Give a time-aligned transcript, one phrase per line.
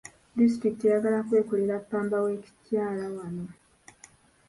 [0.37, 3.45] Disitulikiti eyagala kwekolera ppamba w'ekikyala wano.